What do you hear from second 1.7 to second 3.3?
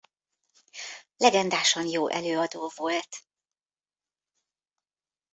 jó előadó volt.